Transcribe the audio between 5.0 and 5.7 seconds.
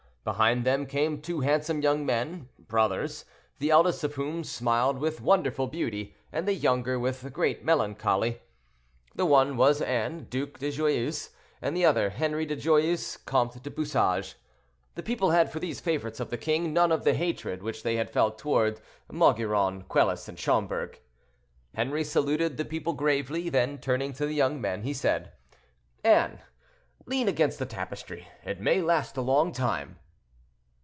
wonderful